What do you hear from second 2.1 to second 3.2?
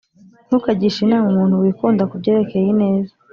byerekeye ineza,